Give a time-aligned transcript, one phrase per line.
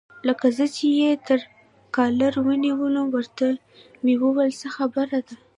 [0.27, 1.39] لکه زه چې یې تر
[1.95, 3.47] کالر ونیولم، ورته
[4.03, 5.35] مې وویل: څه خبره ده؟